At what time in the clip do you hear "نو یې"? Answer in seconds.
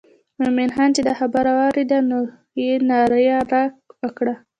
2.09-2.71